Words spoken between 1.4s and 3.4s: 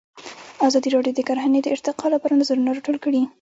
د ارتقا لپاره نظرونه راټول کړي.